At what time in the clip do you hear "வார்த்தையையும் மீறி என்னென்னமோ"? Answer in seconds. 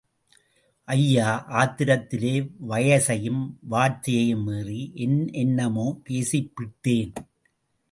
3.71-6.01